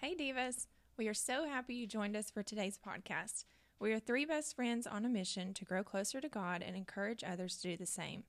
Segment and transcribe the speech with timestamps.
[0.00, 0.66] Hey, Divas.
[0.98, 3.46] We are so happy you joined us for today's podcast.
[3.80, 7.24] We are three best friends on a mission to grow closer to God and encourage
[7.24, 8.24] others to do the same.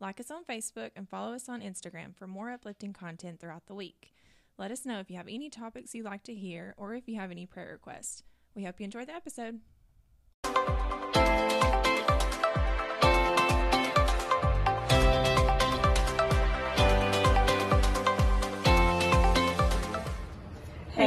[0.00, 3.74] Like us on Facebook and follow us on Instagram for more uplifting content throughout the
[3.74, 4.14] week.
[4.56, 7.16] Let us know if you have any topics you'd like to hear or if you
[7.16, 8.22] have any prayer requests.
[8.54, 9.60] We hope you enjoy the episode.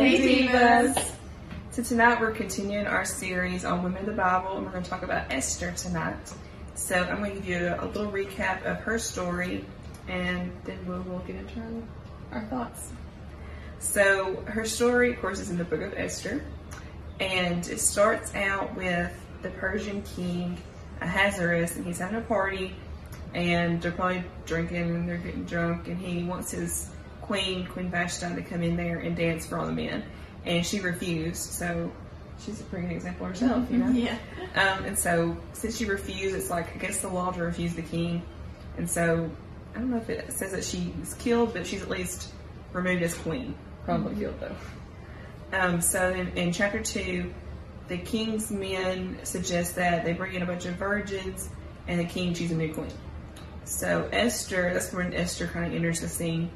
[0.03, 1.11] Hey Divas!
[1.71, 4.89] So tonight we're continuing our series on women of the Bible and we're going to
[4.89, 6.17] talk about Esther tonight.
[6.75, 9.63] So I'm going to give you a little recap of her story
[10.09, 11.57] and then we'll, we'll get into
[12.33, 12.91] our, our thoughts.
[13.79, 16.43] So her story, of course, is in the book of Esther
[17.21, 19.09] and it starts out with
[19.41, 20.57] the Persian king
[20.99, 22.75] Ahasuerus and he's having a party
[23.33, 26.89] and they're probably drinking and they're getting drunk and he wants his
[27.23, 30.03] queen, Queen Vashti, to come in there and dance for all the men.
[30.45, 31.91] And she refused, so
[32.39, 33.89] she's a pretty good example herself, you know?
[33.91, 34.17] Yeah.
[34.55, 38.21] Um, and so since she refused, it's like against the law to refuse the king.
[38.77, 39.29] And so
[39.75, 42.31] I don't know if it says that she was killed, but she's at least
[42.73, 43.55] removed as queen.
[43.85, 44.55] Probably killed though.
[45.57, 47.33] Um, so in, in chapter two,
[47.87, 51.49] the king's men suggest that they bring in a bunch of virgins
[51.87, 52.91] and the king chooses a new queen.
[53.65, 56.49] So Esther, that's when Esther kind of enters the scene.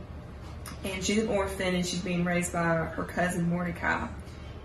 [0.84, 4.08] And she's an orphan and she's being raised by her cousin Mordecai.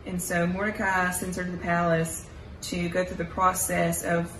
[0.07, 2.27] And so Mordecai sends her to the palace
[2.63, 4.33] to go through the process of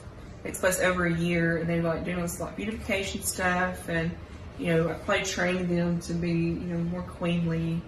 [0.45, 4.11] it's supposed over a year and they're like doing this like beautification stuff and
[4.59, 7.81] you know probably training them to be you know more queenly.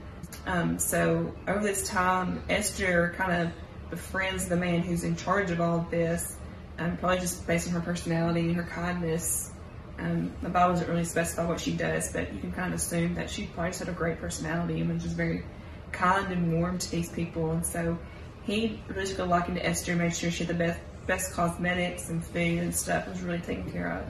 [0.47, 3.53] Um, so over this time, Esther kind of
[3.91, 6.37] befriends the man who's in charge of all of this,
[6.79, 9.51] um, probably just based on her personality and her kindness.
[9.99, 13.15] Um, the Bible doesn't really specify what she does, but you can kind of assume
[13.15, 15.45] that she probably just had a great personality and was just very
[15.93, 17.53] kind and warm to these people.
[17.53, 17.99] And so
[18.43, 22.09] he really took a liking to Esther, made sure she had the best best cosmetics
[22.09, 24.07] and food and stuff was really taken care of.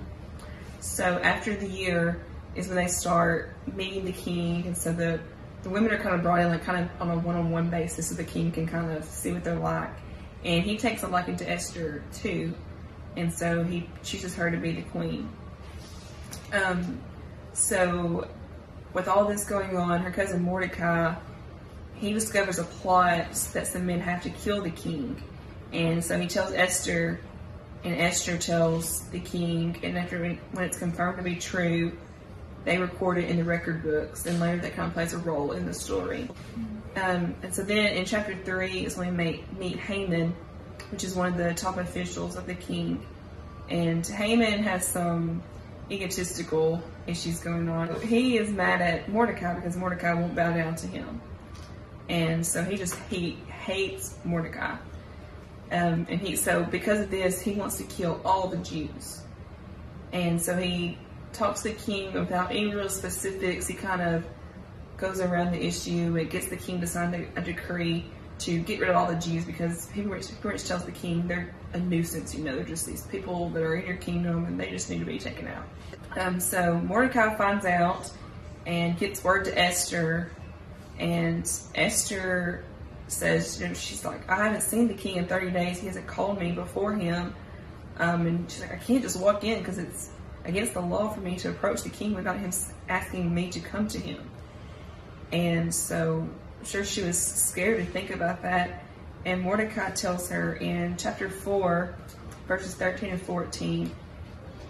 [0.80, 2.24] So after the year
[2.54, 5.20] is when they start meeting the king, and so the
[5.62, 8.14] the women are kind of brought in like kind of on a one-on-one basis, so
[8.14, 9.90] the king can kind of see what they're like.
[10.44, 12.54] And he takes a liking to Esther too,
[13.16, 15.28] and so he chooses her to be the queen.
[16.52, 17.00] Um,
[17.52, 18.28] so
[18.92, 21.14] with all this going on, her cousin Mordecai,
[21.96, 25.22] he discovers a plot that some men have to kill the king.
[25.72, 27.20] And so he tells Esther,
[27.82, 30.20] and Esther tells the king, and after
[30.52, 31.96] when it's confirmed to be true,
[32.64, 35.52] they record it in the record books, and later that kind of plays a role
[35.52, 36.30] in the story.
[36.96, 40.34] Um, and so then in chapter three is when we meet, meet Haman,
[40.90, 43.04] which is one of the top officials of the king.
[43.68, 45.42] And Haman has some
[45.90, 48.00] egotistical issues going on.
[48.00, 51.20] He is mad at Mordecai because Mordecai won't bow down to him.
[52.08, 54.76] And so he just he hates Mordecai.
[55.72, 59.22] Um, and he so because of this he wants to kill all the Jews.
[60.12, 60.98] And so he
[61.32, 63.66] talks to the king without any real specifics.
[63.66, 64.24] He kind of
[64.96, 68.04] goes around the issue and gets the king to sign a decree
[68.44, 71.54] to get rid of all the Jews because he pretty much tells the king they're
[71.72, 72.34] a nuisance.
[72.34, 74.98] You know, they're just these people that are in your kingdom and they just need
[74.98, 75.64] to be taken out.
[76.16, 78.10] Um, so Mordecai finds out
[78.66, 80.30] and gets word to Esther,
[80.98, 82.64] and Esther
[83.08, 85.78] says, you know, she's like, I haven't seen the king in 30 days.
[85.78, 87.34] He hasn't called me before him.
[87.98, 90.10] Um, and she's like, I can't just walk in because it's
[90.44, 92.50] against the law for me to approach the king without him
[92.88, 94.30] asking me to come to him.
[95.32, 96.28] And so,
[96.64, 98.84] Sure she was scared to think about that.
[99.26, 101.94] And Mordecai tells her in chapter 4,
[102.48, 103.90] verses 13 and 14,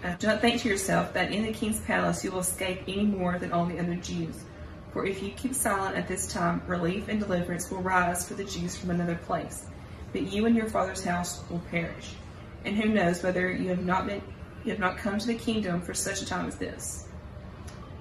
[0.03, 3.05] uh, Do not think to yourself that in the king's palace you will escape any
[3.05, 4.43] more than all the other Jews.
[4.91, 8.45] For if you keep silent at this time, relief and deliverance will rise for the
[8.45, 9.65] Jews from another place.
[10.11, 12.13] But you and your father's house will perish.
[12.63, 14.21] And who knows whether you have not been
[14.63, 17.07] you have not come to the kingdom for such a time as this.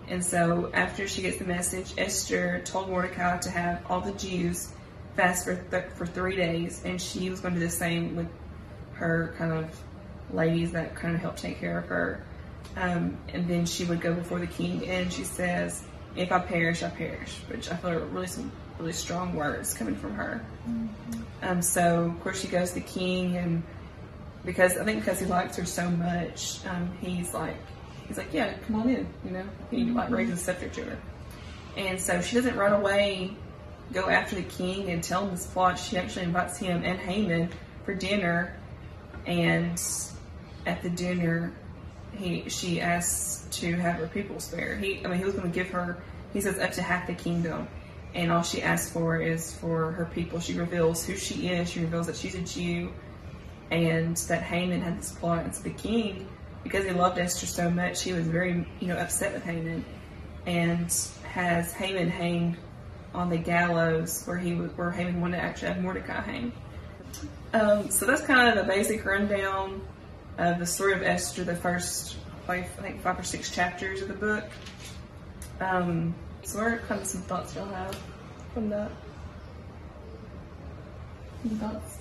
[0.08, 4.72] And so after she gets the message, Esther told Mordecai to have all the Jews
[5.16, 8.28] fast for th- for three days, and she was going to do the same with
[8.94, 9.82] her kind of
[10.32, 12.24] ladies that kind of help take care of her.
[12.76, 15.82] Um, and then she would go before the king, and she says,
[16.16, 19.94] "If I perish, I perish," which I feel are really some really strong words coming
[19.94, 20.44] from her.
[20.68, 21.22] Mm-hmm.
[21.42, 23.62] Um, so of course she goes to the king, and
[24.44, 27.56] because I think because he likes her so much, um, he's like,
[28.06, 29.44] he's like, "Yeah, come on in," you know.
[29.70, 30.98] He like the scepter to her,
[31.76, 33.36] and so she doesn't run away,
[33.92, 35.78] go after the king and tell him this plot.
[35.78, 37.50] She actually invites him and Haman
[37.84, 38.56] for dinner,
[39.26, 39.80] and
[40.66, 41.52] at the dinner,
[42.16, 44.82] he she asks to have her people spared.
[44.82, 46.02] He, I mean, he was going to give her.
[46.32, 47.68] He says up to half the kingdom,
[48.14, 50.40] and all she asks for is for her people.
[50.40, 51.70] She reveals who she is.
[51.70, 52.92] She reveals that she's a Jew,
[53.70, 56.28] and that Haman had this plot against the king
[56.64, 58.02] because he loved Esther so much.
[58.02, 59.84] He was very, you know, upset with Haman,
[60.46, 60.92] and
[61.30, 62.56] has Haman hanged
[63.14, 66.52] on the gallows where he was, where Haman wanted to actually have Mordecai hang.
[67.52, 69.80] Um, so that's kind of the basic rundown
[70.38, 72.16] of the story of Esther, the first,
[72.46, 74.44] five, I think, five or six chapters of the book.
[75.60, 77.96] Um, so, what are kind of some thoughts you'll have
[78.52, 78.90] from that?
[81.44, 81.98] Any thoughts?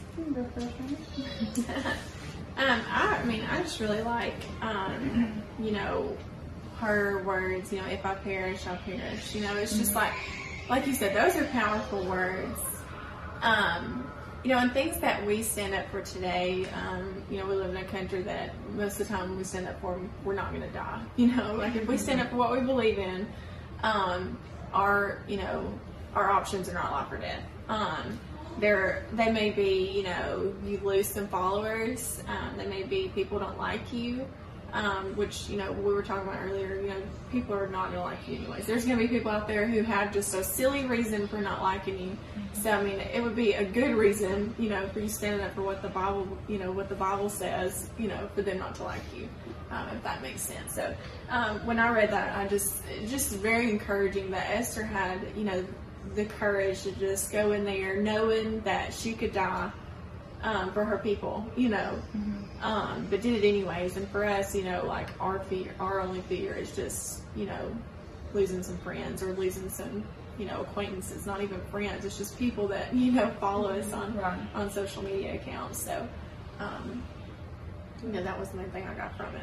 [2.57, 3.17] You can go first, right?
[3.17, 6.17] Um, I, I mean, I just really like, um, you know,
[6.77, 7.71] her words.
[7.71, 9.35] You know, if I perish, I'll perish.
[9.35, 10.13] You know, it's just like,
[10.69, 12.59] like you said, those are powerful words.
[13.41, 14.09] Um,
[14.43, 16.67] you know, and things that we stand up for today.
[16.73, 19.67] Um, you know, we live in a country that most of the time we stand
[19.67, 21.01] up for, we're not going to die.
[21.17, 23.27] You know, like if we stand up for what we believe in,
[23.83, 24.37] um,
[24.73, 25.73] our, you know,
[26.15, 27.43] our options are not life or death.
[28.59, 32.23] There, they may be, you know, you lose some followers.
[32.27, 34.27] Um, they may be people don't like you,
[34.73, 36.79] um, which you know we were talking about earlier.
[36.79, 37.01] You know,
[37.31, 38.65] people are not gonna like you anyways.
[38.65, 41.99] There's gonna be people out there who have just a silly reason for not liking
[41.99, 42.17] you.
[42.61, 45.53] So I mean, it would be a good reason, you know, for you standing up
[45.55, 48.75] for what the Bible, you know, what the Bible says, you know, for them not
[48.75, 49.27] to like you.
[49.71, 50.75] Um, if that makes sense.
[50.75, 50.95] So
[51.29, 55.65] um, when I read that, I just just very encouraging that Esther had, you know,
[56.15, 59.71] the courage to just go in there knowing that she could die
[60.41, 61.99] um, for her people, you know,
[62.61, 63.95] um, but did it anyways.
[63.97, 67.75] And for us, you know, like our fear, our only fear is just, you know,
[68.33, 70.03] losing some friends or losing some,
[70.37, 72.03] you know, acquaintances, not even friends.
[72.05, 74.39] It's just people that, you know, follow us on, Right.
[74.53, 75.81] on social media accounts.
[75.83, 76.07] So,
[76.59, 77.03] um,
[78.03, 79.41] you know, that was the main thing I got from it.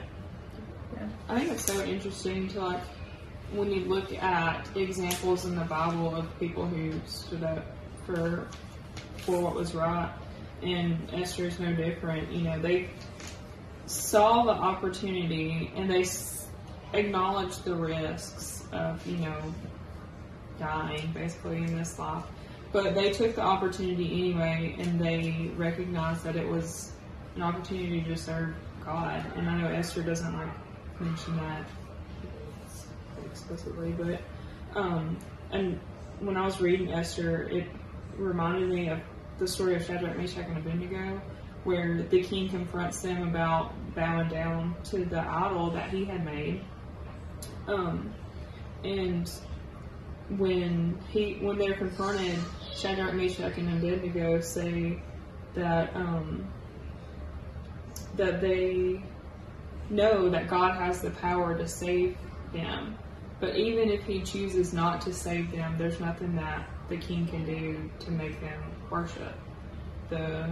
[1.28, 2.80] I think it's so interesting to like
[3.52, 7.64] when you look at examples in the Bible of people who stood up
[8.06, 8.48] for
[9.18, 10.10] for what was right,
[10.62, 12.32] and Esther is no different.
[12.32, 12.88] You know, they
[13.86, 16.04] saw the opportunity and they
[16.92, 19.54] acknowledged the risks of you know
[20.58, 22.24] dying basically in this life,
[22.72, 26.92] but they took the opportunity anyway, and they recognized that it was
[27.36, 28.54] an opportunity to serve
[28.84, 29.24] God.
[29.36, 30.50] And I know Esther doesn't like
[31.00, 31.64] mention that
[33.30, 34.20] explicitly, but
[34.78, 35.18] um,
[35.52, 35.78] and
[36.20, 37.66] when I was reading Esther, it
[38.16, 39.00] reminded me of
[39.38, 41.20] the story of Shadrach, Meshach, and Abednego,
[41.64, 46.62] where the king confronts them about bowing down to the idol that he had made.
[47.66, 48.12] Um,
[48.84, 49.30] and
[50.36, 52.38] when he when they're confronted,
[52.74, 55.00] Shadrach, Meshach, and Abednego say
[55.54, 56.46] that um,
[58.16, 59.02] that they
[59.88, 62.16] know that God has the power to save
[62.52, 62.96] them.
[63.40, 67.46] But even if he chooses not to save them, there's nothing that the king can
[67.46, 69.34] do to make them worship
[70.10, 70.50] the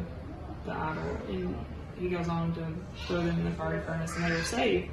[0.64, 1.18] the idol.
[1.28, 1.56] And
[1.98, 2.66] he goes on to
[3.06, 4.90] throw them in the fiery furnace and they're saved.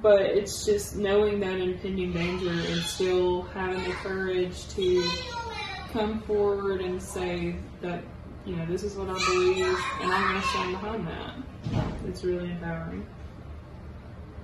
[0.00, 5.06] But it's just knowing that impending danger and still having the courage to
[5.92, 8.02] come forward and say that,
[8.46, 12.08] you know, this is what I believe and I'm going to stand behind that.
[12.08, 13.06] It's really empowering.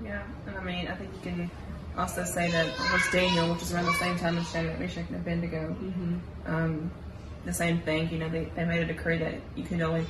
[0.05, 1.51] Yeah, and I mean, I think you can
[1.97, 5.17] also say that was Daniel, which is around the same time as Shadrach, Meshach, and
[5.17, 6.17] Abednego, Mm-hmm.
[6.47, 6.91] um,
[7.45, 8.11] the same thing.
[8.11, 10.07] You know, they, they made a decree that you could only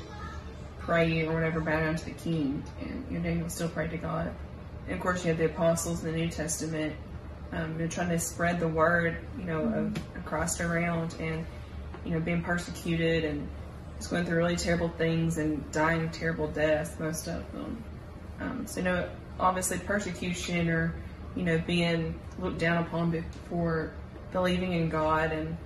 [0.80, 3.98] pray or whatever bow down to the king, and you know, Daniel still prayed to
[3.98, 4.32] God.
[4.86, 6.94] And of course, you have the apostles in the New Testament.
[7.52, 11.46] Um, they're trying to spread the word, you know, of, of Christ around, and
[12.04, 13.48] you know, being persecuted and
[13.98, 17.84] just going through really terrible things and dying terrible deaths, most of them.
[18.40, 19.08] Um, so, you know,
[19.40, 20.94] obviously persecution or,
[21.38, 23.92] you know, being looked down upon before
[24.32, 25.56] believing in God and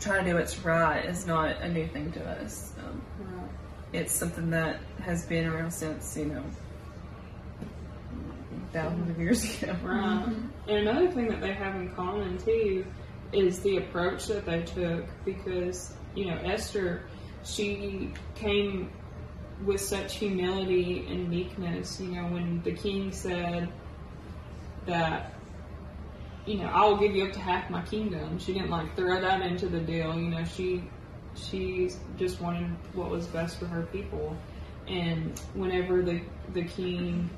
[0.00, 2.72] trying to do what's right is not a new thing to us.
[2.84, 3.48] Um,
[3.92, 6.44] it's something that has been around since, you know,
[8.72, 9.76] thousands of years ago.
[9.84, 10.34] Right.
[10.66, 12.84] And another thing that they have in common too
[13.32, 17.04] is the approach that they took because, you know, Esther,
[17.44, 18.90] she came
[19.64, 22.00] with such humility and meekness.
[22.00, 23.68] You know, when the king said
[24.88, 25.34] that,
[26.44, 29.20] you know, I will give you up to half my kingdom, she didn't like throw
[29.20, 30.14] that into the deal.
[30.14, 30.84] You know, she
[31.34, 34.36] she just wanted what was best for her people.
[34.88, 36.20] And whenever the
[36.52, 37.30] the king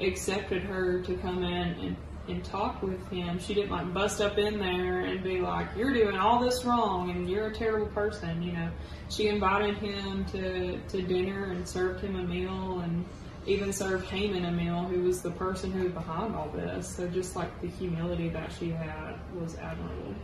[0.00, 1.96] accepted her to come in and,
[2.28, 3.38] and talk with him.
[3.38, 7.10] She didn't like bust up in there and be like, You're doing all this wrong
[7.10, 8.70] and you're a terrible person, you know.
[9.10, 13.04] She invited him to, to dinner and served him a meal and
[13.46, 16.88] even served Haman a meal, who was the person who was behind all this.
[16.88, 20.14] So just like the humility that she had was admirable.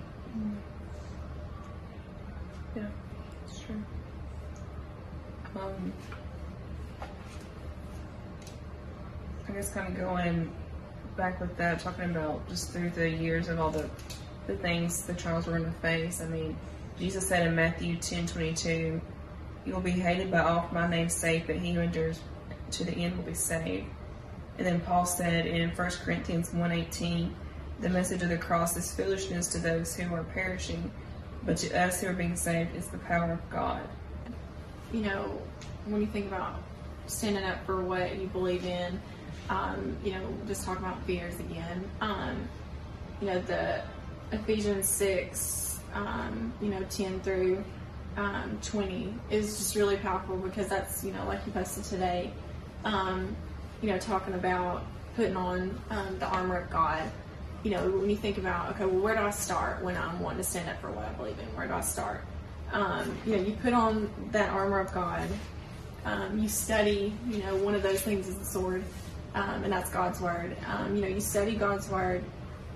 [2.74, 2.86] Yeah,
[3.46, 3.82] it's true.
[5.56, 5.92] Um,
[9.48, 10.52] I guess kind of going
[11.16, 13.90] back with that, talking about just through the years of all the
[14.46, 16.20] the things the trials we're going to face.
[16.20, 16.56] I mean,
[16.98, 19.00] Jesus said in Matthew ten twenty two,
[19.66, 22.20] "You will be hated by all for my name's sake, but he who endures
[22.72, 23.86] to the end will be saved."
[24.58, 27.30] And then Paul said in 1 Corinthians 1.18,
[27.80, 30.90] the message of the cross is foolishness to those who are perishing,
[31.44, 33.80] but to us who are being saved is the power of God.
[34.92, 35.40] You know,
[35.86, 36.60] when you think about
[37.06, 39.00] standing up for what you believe in,
[39.48, 42.46] um, you know, just talking about fears again, um,
[43.20, 43.82] you know, the
[44.32, 47.64] Ephesians 6, um, you know, 10 through
[48.16, 52.32] um, 20 is just really powerful because that's, you know, like you posted today,
[52.84, 53.36] um,
[53.82, 54.84] you know, talking about
[55.16, 57.02] putting on um, the armor of God.
[57.62, 60.38] You know, when you think about, okay, well, where do I start when I'm wanting
[60.38, 61.44] to stand up for what I believe in?
[61.56, 62.24] Where do I start?
[62.72, 65.28] Um, you know, you put on that armor of God.
[66.04, 68.82] Um, you study, you know, one of those things is the sword,
[69.34, 70.56] um, and that's God's word.
[70.66, 72.24] Um, you know, you study God's word,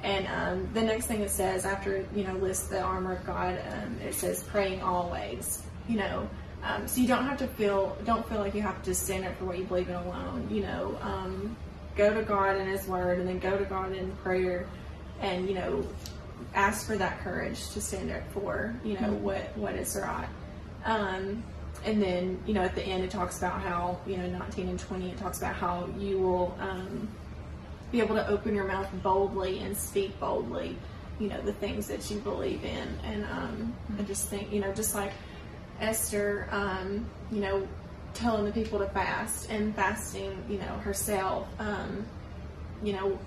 [0.02, 3.58] and the next thing it says after, you know, lists the armor of God,
[4.04, 5.62] it says praying always.
[5.88, 6.28] You know,
[6.64, 9.36] um, so you don't have to feel don't feel like you have to stand up
[9.36, 10.48] for what you believe in alone.
[10.50, 11.56] You know, um,
[11.94, 14.66] go to God in His Word, and then go to God in prayer,
[15.20, 15.86] and you know,
[16.54, 20.28] ask for that courage to stand up for you know what what is right.
[20.86, 21.42] Um,
[21.84, 24.78] and then you know at the end it talks about how you know 19 and
[24.78, 27.08] 20 it talks about how you will um,
[27.92, 30.76] be able to open your mouth boldly and speak boldly
[31.18, 34.72] you know the things that you believe in and um, I just think you know
[34.72, 35.12] just like
[35.80, 37.66] Esther, um, you know,
[38.14, 42.06] telling the people to fast and fasting, you know, herself, um,
[42.82, 43.18] you know,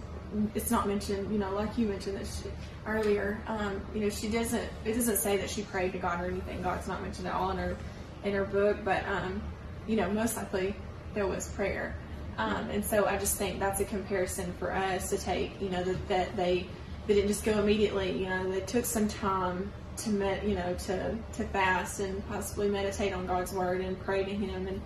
[0.56, 2.44] it's not mentioned, you know, like you mentioned this
[2.86, 3.39] earlier.
[3.48, 4.63] Um, you know, she doesn't.
[4.86, 6.62] It doesn't say that she prayed to God or anything.
[6.62, 7.77] God's not mentioned at all in her
[8.24, 9.42] in her book, but um,
[9.88, 10.75] you know, most likely
[11.13, 11.96] there was prayer.
[12.38, 15.60] Um, and so I just think that's a comparison for us to take.
[15.62, 16.68] You know, that, that they
[17.08, 18.12] they didn't just go immediately.
[18.12, 22.70] You know, they took some time to med, you know to to fast and possibly
[22.70, 24.82] meditate on God's word and pray to Him and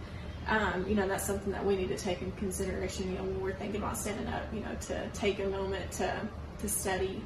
[0.48, 3.42] um, you know that's something that we need to take in consideration you know when
[3.42, 6.14] we're thinking about standing up you know to take a moment to
[6.60, 7.22] to study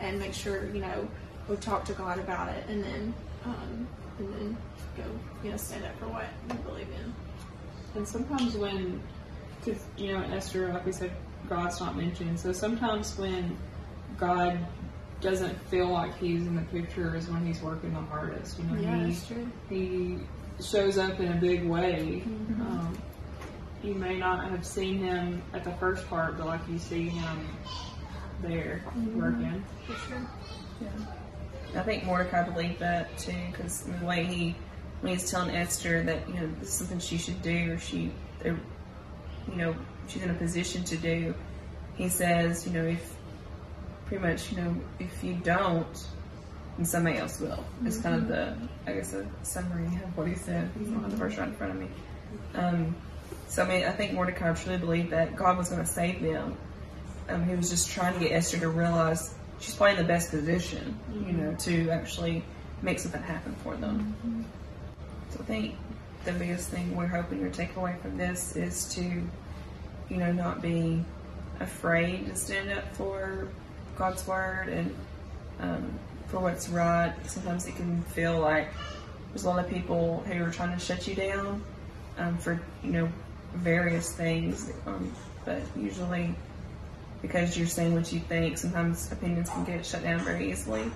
[0.00, 1.08] and make sure you know
[1.48, 4.56] we talk to God about it and then um, and then
[4.96, 5.04] go
[5.44, 7.14] you know stand up for what we believe in
[7.94, 9.00] And sometimes when,
[9.64, 11.12] because you know Esther, like we said,
[11.48, 12.38] God's not mentioned.
[12.38, 13.56] So sometimes when
[14.18, 14.58] God
[15.20, 18.58] doesn't feel like he's in the picture is when he's working the hardest.
[18.58, 20.18] You know, yeah he, that's true he
[20.62, 22.22] shows up in a big way.
[22.26, 22.60] Mhm.
[22.60, 22.98] Um,
[23.82, 27.48] you may not have seen him at the first part, but like you see him
[28.42, 28.82] there
[29.14, 29.64] working.
[29.86, 30.28] for sure
[31.76, 34.56] I think Mordecai believed that too, because the way he,
[35.00, 38.10] when he's telling Esther that you know this is something she should do, or she,
[38.44, 38.58] or,
[39.48, 41.34] you know, she's in a position to do,
[41.96, 43.14] he says, you know, if
[44.08, 46.06] pretty much, you know, if you don't,
[46.76, 47.62] then somebody else will.
[47.84, 50.70] It's kind of the, I guess, a summary of what he said.
[50.78, 51.88] He's not the verse right in front of me.
[52.54, 52.96] Um,
[53.48, 56.56] so I mean, I think Mordecai truly believed that God was going to save them.
[57.28, 60.30] Um, he was just trying to get Esther to realize she's probably in the best
[60.30, 62.42] position, you know, to actually
[62.80, 64.46] make something happen for them.
[65.30, 65.74] So I think
[66.24, 71.04] the biggest thing we're hoping your takeaway from this is to, you know, not be
[71.60, 73.48] afraid to stand up for
[73.98, 74.94] God's word and
[75.60, 77.12] um, for what's right.
[77.26, 78.68] Sometimes it can feel like
[79.30, 81.62] there's a lot of people who are trying to shut you down
[82.16, 83.08] um, for, you know,
[83.54, 84.72] various things.
[84.86, 85.12] Um,
[85.44, 86.34] but usually
[87.22, 90.90] because you're saying what you think, sometimes opinions can get shut down very easily.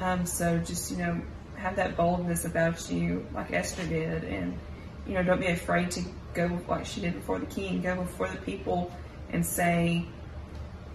[0.00, 1.20] Um, so just, you know,
[1.56, 4.58] have that boldness about you like Esther did and,
[5.06, 6.02] you know, don't be afraid to
[6.34, 8.92] go like she did before the king, go before the people
[9.30, 10.04] and say,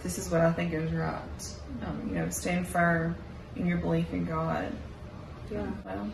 [0.04, 1.20] this is what I think is right.
[1.86, 3.16] Um, you know, stand firm
[3.56, 4.72] in your belief in God.
[5.52, 5.68] Yeah.
[5.86, 6.10] Well,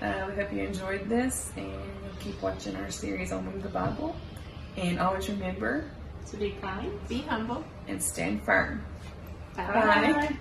[0.00, 1.72] uh, we hope you enjoyed this and
[2.20, 4.16] keep watching our series on the Bible.
[4.76, 5.84] And always remember
[6.30, 6.90] To be kind.
[7.08, 8.84] be humble and stand firm.
[9.56, 9.66] Bye.
[9.66, 10.36] Bye.